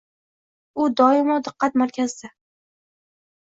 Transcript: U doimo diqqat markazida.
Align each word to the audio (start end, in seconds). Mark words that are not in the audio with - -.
U 0.83 0.87
doimo 1.03 1.37
diqqat 1.49 1.79
markazida. 1.85 2.33